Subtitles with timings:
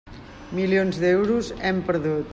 [0.59, 2.27] Milions d'euros, hem perdut.